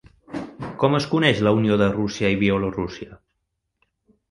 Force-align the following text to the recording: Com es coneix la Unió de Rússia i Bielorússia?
Com 0.83 0.97
es 0.99 1.07
coneix 1.11 1.43
la 1.49 1.53
Unió 1.59 1.77
de 1.83 1.91
Rússia 1.93 2.33
i 2.37 2.41
Bielorússia? 2.47 3.21